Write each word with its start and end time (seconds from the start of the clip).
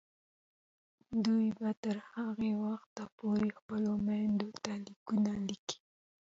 دوی 1.25 1.47
به 1.59 1.69
تر 1.83 1.97
هغه 2.11 2.49
وخته 2.65 3.03
پورې 3.17 3.47
خپلو 3.57 3.91
میندو 4.07 4.49
ته 4.63 4.71
لیکونه 4.85 5.31
لیکي. 5.47 5.77